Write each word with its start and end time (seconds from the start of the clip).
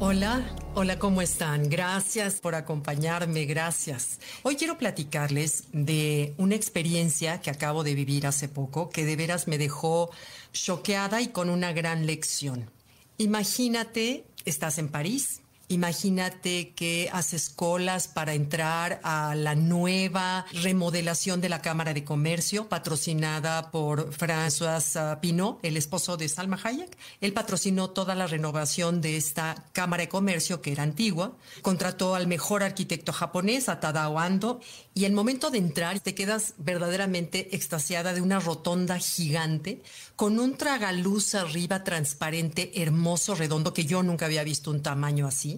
Hola, 0.00 0.48
hola, 0.76 0.96
¿cómo 1.00 1.22
están? 1.22 1.68
Gracias 1.68 2.40
por 2.40 2.54
acompañarme, 2.54 3.46
gracias. 3.46 4.20
Hoy 4.44 4.54
quiero 4.54 4.78
platicarles 4.78 5.64
de 5.72 6.34
una 6.38 6.54
experiencia 6.54 7.40
que 7.40 7.50
acabo 7.50 7.82
de 7.82 7.96
vivir 7.96 8.24
hace 8.24 8.48
poco, 8.48 8.90
que 8.90 9.04
de 9.04 9.16
veras 9.16 9.48
me 9.48 9.58
dejó 9.58 10.10
choqueada 10.52 11.20
y 11.20 11.28
con 11.28 11.50
una 11.50 11.72
gran 11.72 12.06
lección. 12.06 12.70
Imagínate, 13.16 14.24
estás 14.44 14.78
en 14.78 14.88
París, 14.88 15.40
Imagínate 15.70 16.72
que 16.72 17.10
haces 17.12 17.50
colas 17.50 18.08
para 18.08 18.32
entrar 18.32 19.00
a 19.02 19.34
la 19.34 19.54
nueva 19.54 20.46
remodelación 20.62 21.42
de 21.42 21.50
la 21.50 21.60
Cámara 21.60 21.92
de 21.92 22.04
Comercio, 22.04 22.70
patrocinada 22.70 23.70
por 23.70 24.10
François 24.10 25.20
Pinot, 25.20 25.58
el 25.62 25.76
esposo 25.76 26.16
de 26.16 26.30
Salma 26.30 26.58
Hayek. 26.64 26.96
Él 27.20 27.34
patrocinó 27.34 27.90
toda 27.90 28.14
la 28.14 28.26
renovación 28.26 29.02
de 29.02 29.18
esta 29.18 29.66
Cámara 29.72 30.04
de 30.04 30.08
Comercio, 30.08 30.62
que 30.62 30.72
era 30.72 30.84
antigua. 30.84 31.36
Contrató 31.60 32.14
al 32.14 32.28
mejor 32.28 32.62
arquitecto 32.62 33.12
japonés, 33.12 33.68
a 33.68 33.78
Tadao 33.78 34.18
Ando, 34.18 34.60
y 34.94 35.04
el 35.04 35.12
momento 35.12 35.50
de 35.50 35.58
entrar 35.58 36.00
te 36.00 36.14
quedas 36.14 36.54
verdaderamente 36.56 37.54
extasiada 37.54 38.14
de 38.14 38.22
una 38.22 38.40
rotonda 38.40 38.98
gigante 38.98 39.82
con 40.16 40.38
un 40.38 40.56
tragaluz 40.56 41.34
arriba 41.34 41.84
transparente, 41.84 42.82
hermoso, 42.82 43.34
redondo, 43.34 43.74
que 43.74 43.84
yo 43.84 44.02
nunca 44.02 44.24
había 44.24 44.44
visto 44.44 44.70
un 44.70 44.82
tamaño 44.82 45.26
así 45.26 45.57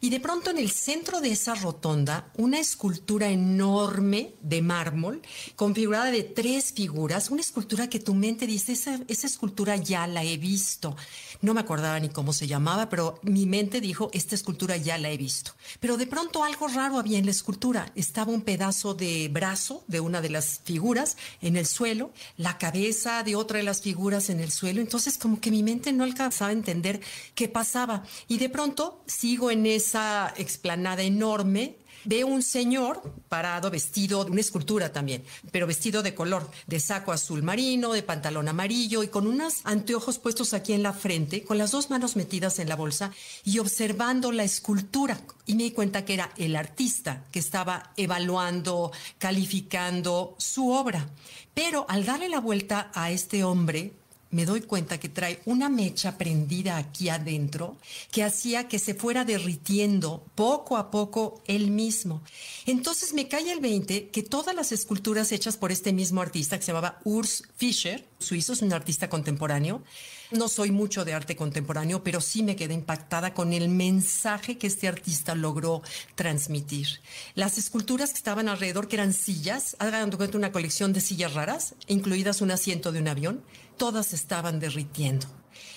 y 0.00 0.10
de 0.10 0.20
pronto 0.20 0.50
en 0.50 0.58
el 0.58 0.70
centro 0.70 1.20
de 1.20 1.32
esa 1.32 1.54
rotonda, 1.54 2.30
una 2.36 2.58
escultura 2.58 3.28
enorme 3.28 4.34
de 4.40 4.62
mármol, 4.62 5.22
configurada 5.56 6.10
de 6.10 6.22
tres 6.22 6.72
figuras, 6.72 7.30
una 7.30 7.40
escultura 7.40 7.88
que 7.88 8.00
tu 8.00 8.14
mente 8.14 8.46
dice, 8.46 8.72
esa, 8.72 9.00
esa 9.08 9.26
escultura 9.26 9.76
ya 9.76 10.06
la 10.06 10.24
he 10.24 10.36
visto. 10.36 10.96
No 11.40 11.54
me 11.54 11.60
acordaba 11.60 12.00
ni 12.00 12.08
cómo 12.08 12.32
se 12.32 12.46
llamaba, 12.46 12.88
pero 12.88 13.20
mi 13.22 13.46
mente 13.46 13.80
dijo, 13.80 14.10
esta 14.12 14.34
escultura 14.34 14.76
ya 14.76 14.98
la 14.98 15.10
he 15.10 15.16
visto. 15.16 15.52
Pero 15.78 15.96
de 15.96 16.06
pronto 16.06 16.42
algo 16.42 16.68
raro 16.68 16.98
había 16.98 17.18
en 17.18 17.26
la 17.26 17.30
escultura. 17.30 17.92
Estaba 17.94 18.32
un 18.32 18.42
pedazo 18.42 18.94
de 18.94 19.28
brazo 19.28 19.84
de 19.86 20.00
una 20.00 20.20
de 20.20 20.30
las 20.30 20.60
figuras 20.64 21.16
en 21.40 21.56
el 21.56 21.66
suelo, 21.66 22.12
la 22.36 22.58
cabeza 22.58 23.22
de 23.22 23.36
otra 23.36 23.58
de 23.58 23.64
las 23.64 23.82
figuras 23.82 24.30
en 24.30 24.40
el 24.40 24.50
suelo. 24.50 24.80
Entonces 24.80 25.16
como 25.16 25.40
que 25.40 25.50
mi 25.50 25.62
mente 25.62 25.92
no 25.92 26.04
alcanzaba 26.04 26.50
a 26.50 26.54
entender 26.54 27.00
qué 27.34 27.48
pasaba. 27.48 28.02
Y 28.26 28.38
de 28.38 28.48
pronto 28.48 29.02
sigo 29.06 29.50
en 29.50 29.66
esa 29.68 30.32
explanada 30.36 31.02
enorme 31.02 31.76
veo 32.04 32.26
un 32.26 32.42
señor 32.42 33.02
parado 33.28 33.70
vestido 33.70 34.24
de 34.24 34.30
una 34.30 34.40
escultura 34.40 34.92
también, 34.92 35.22
pero 35.52 35.66
vestido 35.66 36.02
de 36.02 36.14
color, 36.14 36.50
de 36.66 36.80
saco 36.80 37.12
azul 37.12 37.42
marino, 37.42 37.92
de 37.92 38.02
pantalón 38.02 38.48
amarillo 38.48 39.02
y 39.02 39.08
con 39.08 39.26
unos 39.26 39.60
anteojos 39.64 40.18
puestos 40.18 40.54
aquí 40.54 40.72
en 40.72 40.82
la 40.82 40.92
frente, 40.92 41.44
con 41.44 41.58
las 41.58 41.70
dos 41.70 41.90
manos 41.90 42.16
metidas 42.16 42.58
en 42.58 42.68
la 42.68 42.76
bolsa 42.76 43.12
y 43.44 43.58
observando 43.58 44.32
la 44.32 44.44
escultura. 44.44 45.20
Y 45.44 45.54
me 45.54 45.64
di 45.64 45.70
cuenta 45.72 46.04
que 46.04 46.14
era 46.14 46.32
el 46.36 46.56
artista 46.56 47.24
que 47.30 47.38
estaba 47.38 47.92
evaluando, 47.96 48.92
calificando 49.18 50.34
su 50.38 50.70
obra. 50.70 51.08
Pero 51.54 51.86
al 51.88 52.04
darle 52.04 52.28
la 52.28 52.40
vuelta 52.40 52.90
a 52.94 53.10
este 53.10 53.44
hombre, 53.44 53.92
me 54.30 54.44
doy 54.44 54.60
cuenta 54.62 54.98
que 55.00 55.08
trae 55.08 55.40
una 55.46 55.68
mecha 55.68 56.18
prendida 56.18 56.76
aquí 56.76 57.08
adentro 57.08 57.76
que 58.10 58.22
hacía 58.22 58.68
que 58.68 58.78
se 58.78 58.94
fuera 58.94 59.24
derritiendo 59.24 60.24
poco 60.34 60.76
a 60.76 60.90
poco 60.90 61.40
él 61.46 61.70
mismo. 61.70 62.22
Entonces 62.66 63.14
me 63.14 63.28
cae 63.28 63.50
el 63.50 63.60
20 63.60 64.08
que 64.08 64.22
todas 64.22 64.54
las 64.54 64.72
esculturas 64.72 65.32
hechas 65.32 65.56
por 65.56 65.72
este 65.72 65.92
mismo 65.92 66.20
artista 66.20 66.58
que 66.58 66.64
se 66.64 66.72
llamaba 66.72 67.00
Urs 67.04 67.44
Fischer, 67.56 68.06
suizo, 68.18 68.52
es 68.52 68.62
un 68.62 68.72
artista 68.72 69.08
contemporáneo, 69.08 69.82
no 70.30 70.48
soy 70.48 70.70
mucho 70.70 71.04
de 71.04 71.14
arte 71.14 71.36
contemporáneo, 71.36 72.02
pero 72.02 72.20
sí 72.20 72.42
me 72.42 72.56
quedé 72.56 72.74
impactada 72.74 73.32
con 73.32 73.52
el 73.52 73.68
mensaje 73.68 74.58
que 74.58 74.66
este 74.66 74.88
artista 74.88 75.34
logró 75.34 75.82
transmitir. 76.14 77.00
Las 77.34 77.58
esculturas 77.58 78.10
que 78.10 78.18
estaban 78.18 78.48
alrededor, 78.48 78.88
que 78.88 78.96
eran 78.96 79.12
sillas, 79.12 79.76
hagan 79.78 80.10
cuenta 80.10 80.36
una 80.36 80.52
colección 80.52 80.92
de 80.92 81.00
sillas 81.00 81.34
raras, 81.34 81.74
incluidas 81.86 82.40
un 82.40 82.50
asiento 82.50 82.92
de 82.92 83.00
un 83.00 83.08
avión, 83.08 83.42
todas 83.76 84.12
estaban 84.12 84.60
derritiendo. 84.60 85.26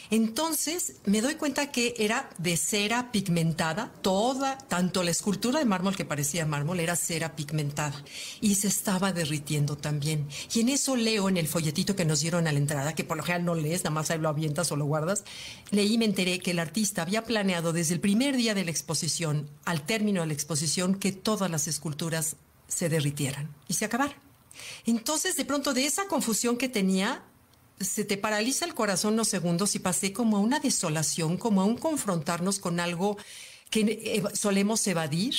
Entonces 0.09 0.95
me 1.05 1.21
doy 1.21 1.35
cuenta 1.35 1.71
que 1.71 1.93
era 1.97 2.29
de 2.37 2.57
cera 2.57 3.13
pigmentada, 3.13 3.93
toda, 4.01 4.57
tanto 4.57 5.03
la 5.03 5.11
escultura 5.11 5.59
de 5.59 5.65
mármol 5.65 5.95
que 5.95 6.03
parecía 6.03 6.45
mármol 6.45 6.81
era 6.81 6.97
cera 6.97 7.35
pigmentada 7.35 8.03
y 8.41 8.55
se 8.55 8.67
estaba 8.67 9.13
derritiendo 9.13 9.77
también. 9.77 10.27
Y 10.53 10.59
en 10.59 10.69
eso 10.69 10.97
leo 10.97 11.29
en 11.29 11.37
el 11.37 11.47
folletito 11.47 11.95
que 11.95 12.03
nos 12.03 12.19
dieron 12.19 12.45
a 12.47 12.51
la 12.51 12.57
entrada, 12.57 12.93
que 12.93 13.05
por 13.05 13.15
lo 13.15 13.23
general 13.23 13.45
no 13.45 13.55
lees, 13.55 13.85
nada 13.85 13.91
más 13.93 14.11
ahí 14.11 14.19
lo 14.19 14.27
avientas 14.27 14.71
o 14.71 14.75
lo 14.75 14.85
guardas, 14.85 15.23
leí 15.69 15.93
y 15.93 15.97
me 15.97 16.05
enteré 16.05 16.39
que 16.39 16.51
el 16.51 16.59
artista 16.59 17.03
había 17.03 17.23
planeado 17.23 17.73
desde 17.73 17.93
el 17.93 18.01
primer 18.01 18.35
día 18.35 18.53
de 18.53 18.65
la 18.65 18.71
exposición 18.71 19.49
al 19.63 19.85
término 19.85 20.21
de 20.21 20.27
la 20.27 20.33
exposición 20.33 20.95
que 20.95 21.11
todas 21.11 21.49
las 21.49 21.67
esculturas 21.67 22.35
se 22.67 22.89
derritieran 22.89 23.53
y 23.67 23.75
se 23.75 23.85
acabaran. 23.85 24.15
Entonces, 24.85 25.35
de 25.37 25.45
pronto, 25.45 25.73
de 25.73 25.85
esa 25.85 26.07
confusión 26.07 26.57
que 26.57 26.69
tenía, 26.69 27.23
se 27.83 28.05
te 28.05 28.17
paraliza 28.17 28.65
el 28.65 28.73
corazón 28.73 29.13
unos 29.13 29.27
segundos 29.27 29.75
y 29.75 29.79
pasé 29.79 30.13
como 30.13 30.37
a 30.37 30.39
una 30.39 30.59
desolación, 30.59 31.37
como 31.37 31.61
a 31.61 31.65
un 31.65 31.77
confrontarnos 31.77 32.59
con 32.59 32.79
algo 32.79 33.17
que 33.69 34.23
solemos 34.33 34.85
evadir, 34.87 35.35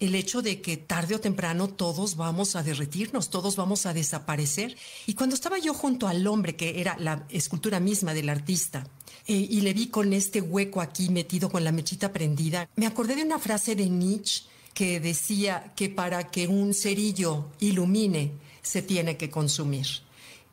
el 0.00 0.16
hecho 0.16 0.42
de 0.42 0.60
que 0.60 0.76
tarde 0.76 1.14
o 1.14 1.20
temprano 1.20 1.68
todos 1.68 2.16
vamos 2.16 2.56
a 2.56 2.62
derretirnos, 2.62 3.30
todos 3.30 3.54
vamos 3.54 3.86
a 3.86 3.94
desaparecer. 3.94 4.76
Y 5.06 5.14
cuando 5.14 5.34
estaba 5.34 5.58
yo 5.58 5.74
junto 5.74 6.08
al 6.08 6.26
hombre, 6.26 6.56
que 6.56 6.80
era 6.80 6.96
la 6.98 7.24
escultura 7.28 7.78
misma 7.78 8.12
del 8.12 8.28
artista, 8.28 8.84
eh, 9.26 9.34
y 9.34 9.60
le 9.60 9.72
vi 9.72 9.88
con 9.88 10.12
este 10.12 10.40
hueco 10.40 10.80
aquí 10.80 11.08
metido 11.08 11.50
con 11.50 11.62
la 11.62 11.70
mechita 11.70 12.12
prendida, 12.12 12.68
me 12.74 12.86
acordé 12.86 13.14
de 13.14 13.22
una 13.22 13.38
frase 13.38 13.76
de 13.76 13.88
Nietzsche 13.88 14.44
que 14.74 14.98
decía 14.98 15.72
que 15.76 15.88
para 15.88 16.30
que 16.30 16.48
un 16.48 16.74
cerillo 16.74 17.50
ilumine 17.60 18.32
se 18.62 18.82
tiene 18.82 19.16
que 19.16 19.30
consumir. 19.30 19.86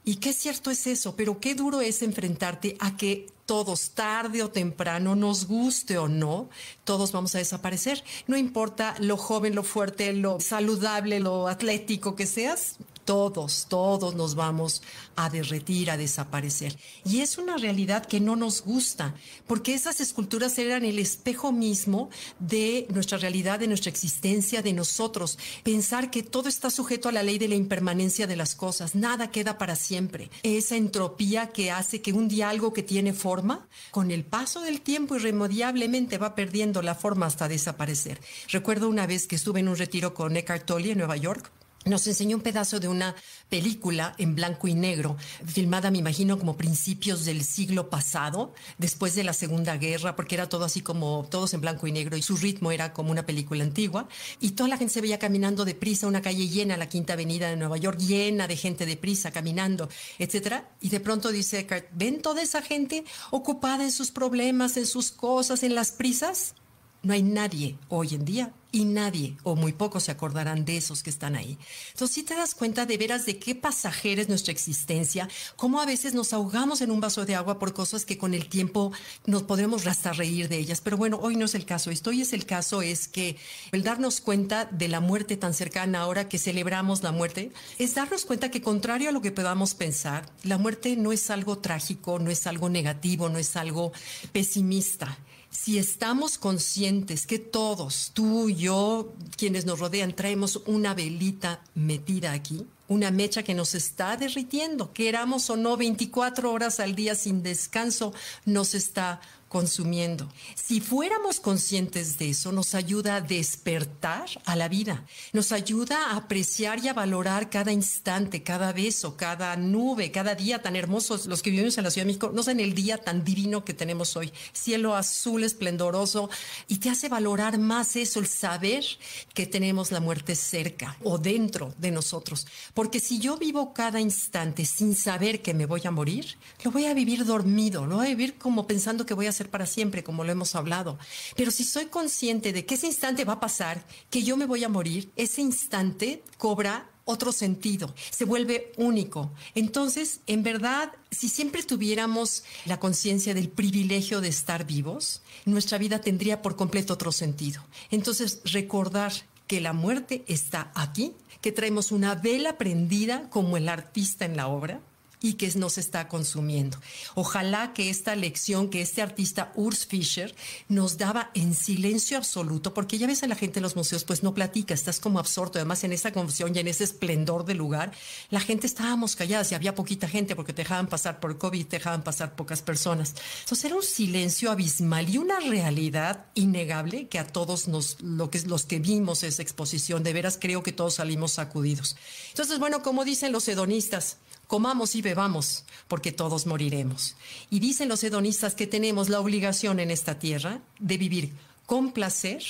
Y 0.10 0.16
qué 0.16 0.34
cierto 0.34 0.72
es 0.72 0.88
eso, 0.88 1.16
pero 1.16 1.40
qué 1.40 1.54
duro 1.54 1.82
es 1.82 2.02
enfrentarte 2.02 2.76
a 2.80 2.98
que 2.98 3.28
todos, 3.46 3.92
tarde 3.92 4.42
o 4.42 4.50
temprano, 4.50 5.16
nos 5.16 5.46
guste 5.46 6.00
o 6.00 6.08
no, 6.08 6.50
todos 6.84 7.12
vamos 7.12 7.36
a 7.36 7.38
desaparecer. 7.38 8.04
No 8.26 8.36
importa 8.36 8.96
lo 9.00 9.18
joven, 9.18 9.54
lo 9.54 9.62
fuerte, 9.62 10.12
lo 10.14 10.40
saludable, 10.40 11.20
lo 11.20 11.48
atlético 11.48 12.16
que 12.16 12.26
seas, 12.26 12.78
todos, 13.10 13.66
todos 13.68 14.14
nos 14.14 14.36
vamos 14.36 14.84
a 15.16 15.32
derretir, 15.32 15.90
a 15.90 15.98
desaparecer. 15.98 16.78
Y 17.04 17.22
es 17.22 17.40
una 17.40 17.58
realidad 17.58 18.06
que 18.06 18.20
no 18.20 18.36
nos 18.36 18.62
gusta, 18.62 19.16
porque 19.48 19.74
esas 19.74 20.00
esculturas 20.00 20.60
eran 20.60 20.86
el 20.86 21.00
espejo 21.00 21.52
mismo 21.52 22.12
de 22.38 22.86
nuestra 22.92 23.18
realidad, 23.18 23.58
de 23.58 23.66
nuestra 23.66 23.90
existencia, 23.90 24.62
de 24.62 24.74
nosotros. 24.74 25.40
Pensar 25.64 26.12
que 26.12 26.22
todo 26.22 26.50
está 26.50 26.70
sujeto 26.70 27.10
a 27.10 27.12
la 27.12 27.24
ley 27.24 27.40
de 27.40 27.48
la 27.48 27.56
impermanencia 27.56 28.28
de 28.28 28.36
las 28.36 28.54
cosas, 28.54 28.94
nada 28.94 29.32
queda 29.32 29.58
para 29.58 29.76
siempre. 29.76 30.30
Esa 30.44 30.76
entropía 30.76 31.48
que 31.48 31.72
hace 31.72 32.04
que 32.04 32.14
un 32.14 32.30
algo 32.44 32.74
que 32.74 32.84
tiene 32.84 33.14
forma, 33.14 33.68
con 33.90 34.12
el 34.12 34.24
paso 34.24 34.62
del 34.62 34.82
tiempo 34.82 35.16
irremediablemente 35.16 36.20
va 36.20 36.36
perdiendo 36.36 36.84
la 36.84 36.94
forma 36.94 37.26
hasta 37.26 37.48
desaparecer. 37.48 38.22
Recuerdo 38.50 38.88
una 38.88 39.08
vez 39.08 39.26
que 39.26 39.36
estuve 39.36 39.62
en 39.62 39.68
un 39.68 39.78
retiro 39.78 40.14
con 40.14 40.38
Eckhart 40.38 40.68
Tolle 40.68 40.92
en 40.92 41.00
Nueva 41.00 41.18
York 41.18 41.52
nos 41.86 42.06
enseñó 42.08 42.36
un 42.38 42.44
pedazo 42.44 42.80
de 42.80 42.88
una 42.88 43.16
película 43.50 44.14
en 44.18 44.36
blanco 44.36 44.68
y 44.68 44.74
negro, 44.74 45.18
filmada, 45.46 45.92
me 45.92 45.98
imagino, 45.98 46.38
como 46.38 46.58
principios 46.58 47.26
del 47.26 47.44
siglo 47.44 47.90
pasado, 47.90 48.54
después 48.78 49.16
de 49.16 49.24
la 49.24 49.34
Segunda 49.34 49.78
Guerra, 49.78 50.16
porque 50.16 50.36
era 50.36 50.50
todo 50.50 50.66
así 50.66 50.82
como 50.82 51.26
todos 51.30 51.54
en 51.54 51.62
blanco 51.62 51.88
y 51.88 51.92
negro 51.92 52.18
y 52.18 52.22
su 52.22 52.36
ritmo 52.36 52.72
era 52.72 52.94
como 52.94 53.12
una 53.12 53.26
película 53.26 53.64
antigua. 53.64 54.08
Y 54.40 54.52
toda 54.52 54.70
la 54.70 54.78
gente 54.78 54.94
se 54.94 55.02
veía 55.02 55.20
caminando 55.20 55.66
deprisa, 55.66 56.08
una 56.08 56.22
calle 56.22 56.48
llena, 56.48 56.78
la 56.78 56.90
Quinta 56.90 57.14
Avenida 57.14 57.50
de 57.50 57.56
Nueva 57.56 57.78
York, 57.78 57.98
llena 57.98 58.48
de 58.48 58.58
gente 58.58 58.86
deprisa, 58.86 59.32
caminando, 59.32 59.90
etcétera. 60.18 60.70
Y 60.82 60.90
de 60.90 61.00
pronto 61.00 61.32
dice 61.32 61.60
Eckhart, 61.60 61.88
¿ven 61.92 62.22
toda 62.22 62.42
esa 62.42 62.62
gente 62.62 63.04
ocupada 63.32 63.84
en 63.84 63.92
sus 63.92 64.12
problemas, 64.12 64.78
en 64.78 64.86
sus 64.86 65.12
cosas, 65.12 65.64
en 65.64 65.76
las 65.76 65.92
prisas? 65.92 66.56
No 67.02 67.14
hay 67.14 67.24
nadie 67.24 67.78
hoy 67.88 68.16
en 68.16 68.26
día 68.26 68.54
y 68.72 68.86
nadie 68.86 69.36
o 69.44 69.56
muy 69.56 69.74
pocos 69.74 70.04
se 70.04 70.12
acordarán 70.12 70.66
de 70.66 70.78
esos 70.78 71.02
que 71.02 71.10
están 71.10 71.36
ahí. 71.36 71.58
Entonces, 71.92 72.14
si 72.14 72.24
te 72.24 72.36
das 72.36 72.54
cuenta 72.54 72.86
de 72.86 72.98
veras 72.98 73.26
de 73.26 73.40
qué 73.40 73.56
pasajera 73.56 74.22
es 74.22 74.30
nuestra 74.30 74.52
existencia, 74.52 75.28
cómo 75.56 75.82
a 75.82 75.86
veces 75.86 76.14
nos 76.14 76.34
ahogamos 76.34 76.82
en 76.82 76.92
un 76.92 77.00
vaso 77.00 77.26
de 77.26 77.36
agua 77.36 77.58
por 77.58 77.74
cosas 77.74 78.06
que 78.06 78.18
con 78.18 78.34
el 78.34 78.48
tiempo 78.48 78.92
nos 79.26 79.44
podremos 79.44 79.88
hasta 79.88 80.14
reír 80.14 80.50
de 80.50 80.58
ellas. 80.58 80.82
Pero 80.82 80.98
bueno, 80.98 81.20
hoy 81.22 81.36
no 81.36 81.46
es 81.46 81.56
el 81.56 81.66
caso. 81.66 81.90
Hoy 81.90 82.22
es 82.22 82.34
el 82.34 82.46
caso 82.46 82.82
es 82.82 83.08
que 83.08 83.38
el 83.72 83.84
darnos 83.84 84.22
cuenta 84.22 84.66
de 84.66 84.88
la 84.88 85.00
muerte 85.00 85.38
tan 85.38 85.54
cercana 85.54 86.02
ahora 86.02 86.28
que 86.28 86.38
celebramos 86.38 87.02
la 87.02 87.12
muerte, 87.12 87.52
es 87.78 87.96
darnos 87.96 88.26
cuenta 88.26 88.52
que 88.52 88.62
contrario 88.62 89.10
a 89.10 89.12
lo 89.12 89.22
que 89.22 89.32
podamos 89.32 89.74
pensar, 89.74 90.30
la 90.44 90.58
muerte 90.58 90.96
no 90.96 91.12
es 91.12 91.30
algo 91.30 91.60
trágico, 91.60 92.20
no 92.20 92.30
es 92.30 92.46
algo 92.46 92.70
negativo, 92.70 93.30
no 93.30 93.38
es 93.38 93.56
algo 93.56 93.94
pesimista 94.32 95.18
si 95.52 95.78
estamos 95.78 96.38
conscientes 96.38 97.26
que 97.26 97.40
todos, 97.40 98.12
tú, 98.14 98.50
yo, 98.50 99.14
quienes 99.36 99.66
nos 99.66 99.80
rodean, 99.80 100.16
traemos 100.16 100.62
una 100.68 100.94
velita 100.94 101.62
metida 101.74 102.34
aquí, 102.34 102.66
una 102.88 103.12
mecha 103.12 103.44
que 103.44 103.54
nos 103.54 103.76
está 103.76 104.16
derritiendo, 104.16 104.94
queramos 104.94 105.50
o 105.50 105.58
no, 105.58 105.76
24 105.78 106.52
horas 106.52 106.80
al 106.80 106.96
día 106.96 107.16
sin 107.16 107.44
descanso, 107.44 108.14
nos 108.46 108.76
está 108.76 109.22
consumiendo. 109.50 110.32
Si 110.56 110.80
fuéramos 110.80 111.40
conscientes 111.40 112.18
de 112.20 112.30
eso, 112.30 112.52
nos 112.52 112.76
ayuda 112.76 113.16
a 113.16 113.22
despertar 113.22 114.30
a 114.46 114.56
la 114.56 114.70
vida, 114.70 115.06
nos 115.34 115.52
ayuda 115.52 116.12
a 116.12 116.18
apreciar 116.18 116.80
y 116.84 116.88
a 116.88 116.94
valorar 116.94 117.50
cada 117.50 117.72
instante, 117.72 118.44
cada 118.44 118.72
beso, 118.72 119.18
cada 119.18 119.56
nube, 119.58 120.12
cada 120.12 120.36
día 120.36 120.62
tan 120.62 120.76
hermosos. 120.76 121.26
Los 121.26 121.42
que 121.42 121.50
vivimos 121.50 121.78
en 121.78 121.84
la 121.84 121.92
Ciudad 121.92 122.06
de 122.06 122.14
México, 122.14 122.32
no 122.34 122.44
sé, 122.44 122.52
en 122.52 122.60
el 122.60 122.76
día 122.76 123.00
tan 123.00 123.24
divino 123.24 123.66
que 123.66 123.74
tenemos 123.74 124.16
hoy, 124.16 124.32
cielo 124.54 124.96
azul 124.96 125.44
esplendoroso, 125.44 126.30
y 126.68 126.78
te 126.78 126.90
hace 126.90 127.10
valorar 127.10 127.58
más 127.58 127.96
eso, 127.96 128.20
el 128.20 128.28
saber 128.28 128.86
que 129.34 129.48
tenemos 129.48 129.92
la 129.92 130.00
muerte 130.00 130.36
cerca 130.36 130.96
o 131.04 131.18
dentro 131.18 131.74
de 131.80 131.92
nosotros. 131.92 132.46
Porque 132.76 133.00
si 133.00 133.20
yo 133.20 133.38
vivo 133.38 133.74
cada 133.74 134.00
instante 134.00 134.64
sin 134.66 134.96
saber 134.96 135.42
que 135.42 135.56
me 135.56 135.66
voy 135.66 135.82
a 135.86 135.92
morir, 135.92 136.38
lo 136.64 136.70
voy 136.70 136.86
a 136.86 136.94
vivir 136.94 137.26
dormido, 137.26 137.88
lo 137.88 137.98
voy 137.98 138.08
a 138.08 138.10
vivir 138.10 138.38
como 138.38 138.68
pensando 138.68 139.06
que 139.06 139.16
voy 139.16 139.26
a 139.26 139.32
para 139.48 139.66
siempre, 139.66 140.04
como 140.04 140.26
lo 140.26 140.34
hemos 140.34 140.56
hablado. 140.56 141.00
Pero 141.38 141.52
si 141.52 141.64
soy 141.64 141.86
consciente 141.86 142.52
de 142.52 142.66
que 142.66 142.76
ese 142.76 142.88
instante 142.88 143.24
va 143.24 143.34
a 143.34 143.40
pasar, 143.40 143.86
que 144.10 144.24
yo 144.24 144.36
me 144.36 144.46
voy 144.46 144.66
a 144.66 144.70
morir, 144.70 145.10
ese 145.16 145.40
instante 145.40 146.22
cobra 146.38 146.90
otro 147.06 147.32
sentido, 147.32 147.96
se 148.12 148.26
vuelve 148.26 148.72
único. 148.78 149.32
Entonces, 149.56 150.20
en 150.28 150.44
verdad, 150.44 150.92
si 151.10 151.28
siempre 151.28 151.64
tuviéramos 151.64 152.44
la 152.66 152.80
conciencia 152.80 153.34
del 153.34 153.50
privilegio 153.50 154.22
de 154.22 154.28
estar 154.28 154.68
vivos, 154.68 155.24
nuestra 155.46 155.80
vida 155.80 156.02
tendría 156.02 156.44
por 156.44 156.56
completo 156.56 156.94
otro 156.94 157.12
sentido. 157.12 157.66
Entonces, 157.90 158.42
recordar 158.44 159.12
que 159.48 159.60
la 159.60 159.74
muerte 159.74 160.24
está 160.28 160.72
aquí, 160.76 161.14
que 161.42 161.52
traemos 161.52 161.92
una 161.92 162.14
vela 162.14 162.60
prendida 162.60 163.28
como 163.32 163.58
el 163.58 163.70
artista 163.70 164.26
en 164.26 164.38
la 164.38 164.48
obra, 164.48 164.80
y 165.22 165.34
que 165.34 165.50
nos 165.56 165.78
está 165.78 166.08
consumiendo. 166.08 166.78
Ojalá 167.16 167.74
que 167.74 167.90
esta 167.90 168.16
lección 168.16 168.70
que 168.70 168.82
este 168.82 169.02
artista 169.02 169.52
Urs 169.56 169.86
Fischer 169.86 170.34
nos 170.68 170.98
daba 170.98 171.32
en 171.34 171.54
silencio 171.54 172.18
absoluto, 172.18 172.74
porque 172.74 172.98
ya 172.98 173.08
ves 173.08 173.24
a 173.24 173.28
la 173.28 173.36
gente 173.36 173.60
en 173.60 173.64
los 173.64 173.76
museos, 173.76 174.04
pues 174.04 174.24
no 174.24 174.34
platica, 174.34 174.74
estás 174.74 175.00
como 175.00 175.20
absorto, 175.20 175.60
además 175.60 175.84
en 175.84 175.94
esa 175.94 176.12
confusión 176.12 176.56
y 176.56 176.60
en 176.60 176.68
ese 176.68 176.84
esplendor 176.84 177.46
del 177.46 177.58
lugar, 177.58 177.92
la 178.30 178.40
gente 178.40 178.68
estábamos 178.68 179.16
calladas 179.16 179.52
y 179.52 179.56
había 179.56 179.76
poquita 179.76 180.08
gente 180.08 180.36
porque 180.36 180.54
te 180.54 180.62
dejaban 180.62 180.88
pasar 180.88 181.20
por 181.20 181.38
COVID, 181.38 181.66
te 181.66 181.78
dejaban 181.78 182.04
pasar 182.04 182.36
pocas 182.36 182.62
personas. 182.62 183.16
Entonces 183.42 183.66
era 183.66 183.76
un 183.76 183.84
silencio 183.84 184.52
abismal 184.52 185.10
y 185.10 185.18
una 185.18 185.40
realidad 185.40 186.26
innegable 186.36 187.08
que 187.08 187.20
a 187.20 187.28
todos 187.28 187.68
nos, 187.68 188.02
lo 188.02 188.30
que, 188.30 188.40
los 188.42 188.66
que 188.66 188.80
vimos 188.80 189.24
esa 189.24 189.42
exposición, 189.42 190.04
de 190.04 190.14
veras 190.14 190.38
creo 190.40 190.64
que 190.64 190.72
todos 190.72 190.96
salimos 190.96 191.34
sacudidos. 191.34 191.96
Entonces, 192.30 192.60
bueno, 192.60 192.82
como 192.82 193.06
dicen 193.06 193.32
los 193.32 193.48
hedonistas, 193.48 194.18
comamos 194.50 194.96
y 194.96 195.04
bebamos, 195.04 195.64
porque 195.88 196.12
todos 196.12 196.48
moriremos. 196.48 197.16
Y 197.52 197.60
dicen 197.60 197.88
los 197.88 198.04
hedonistas 198.04 198.56
que 198.56 198.66
tenemos 198.66 199.08
la 199.08 199.20
obligación 199.20 199.80
en 199.80 199.92
esta 199.92 200.18
tierra 200.18 200.60
de 200.80 200.98
vivir 200.98 201.34
con 201.68 201.92
placer 201.92 202.42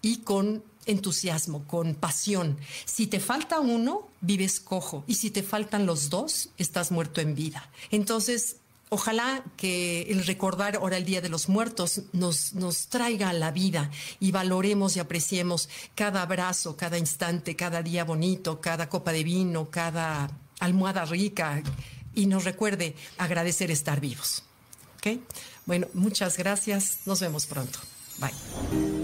y 0.00 0.16
con 0.20 0.64
entusiasmo, 0.86 1.64
con 1.68 1.94
pasión. 1.94 2.56
Si 2.86 3.06
te 3.06 3.20
falta 3.20 3.60
uno, 3.60 4.08
vives 4.22 4.60
cojo. 4.60 5.04
Y 5.06 5.16
si 5.16 5.30
te 5.30 5.42
faltan 5.42 5.84
los 5.84 6.08
dos, 6.08 6.48
estás 6.56 6.90
muerto 6.90 7.20
en 7.20 7.34
vida. 7.36 7.70
Entonces, 7.92 8.56
Ojalá 8.94 9.42
que 9.56 10.02
el 10.10 10.26
recordar 10.26 10.76
ahora 10.76 10.98
el 10.98 11.06
Día 11.06 11.22
de 11.22 11.30
los 11.30 11.48
Muertos 11.48 12.02
nos, 12.12 12.52
nos 12.52 12.88
traiga 12.88 13.32
la 13.32 13.50
vida 13.50 13.90
y 14.20 14.32
valoremos 14.32 14.98
y 14.98 15.00
apreciemos 15.00 15.70
cada 15.94 16.20
abrazo, 16.20 16.76
cada 16.76 16.98
instante, 16.98 17.56
cada 17.56 17.82
día 17.82 18.04
bonito, 18.04 18.60
cada 18.60 18.90
copa 18.90 19.12
de 19.12 19.24
vino, 19.24 19.70
cada 19.70 20.30
almohada 20.62 21.04
rica 21.04 21.62
y 22.14 22.26
nos 22.26 22.44
recuerde 22.44 22.94
agradecer 23.18 23.70
estar 23.70 24.00
vivos. 24.00 24.44
Bueno, 25.66 25.88
muchas 25.94 26.38
gracias. 26.38 27.00
Nos 27.06 27.20
vemos 27.20 27.46
pronto. 27.46 27.78
Bye. 28.18 29.01